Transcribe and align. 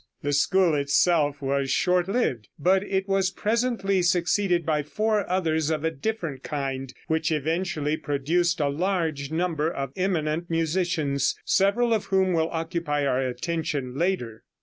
The 0.23 0.33
school 0.33 0.73
itself 0.73 1.43
was 1.43 1.69
short 1.69 2.07
lived, 2.07 2.47
but 2.57 2.81
it 2.81 3.07
was 3.07 3.29
presently 3.29 4.01
succeeded 4.01 4.65
by 4.65 4.81
four 4.81 5.29
others 5.29 5.69
of 5.69 5.83
a 5.83 5.91
different 5.91 6.41
kind 6.41 6.91
which 7.05 7.31
eventually 7.31 7.97
produced 7.97 8.59
a 8.59 8.67
large 8.67 9.29
number 9.29 9.69
of 9.71 9.93
eminent 9.95 10.49
musicians, 10.49 11.35
several 11.45 11.93
of 11.93 12.05
whom 12.05 12.33
will 12.33 12.49
occupy 12.49 13.05
our 13.05 13.21
attention 13.21 13.93
later. 13.95 14.43